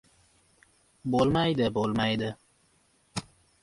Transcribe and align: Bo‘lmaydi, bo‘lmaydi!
Bo‘lmaydi, 1.17 1.71
bo‘lmaydi! 1.79 2.35